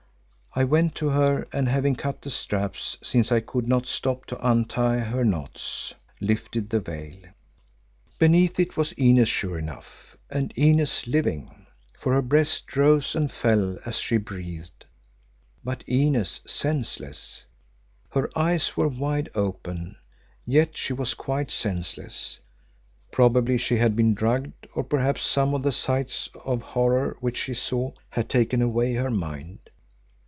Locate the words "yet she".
20.45-20.91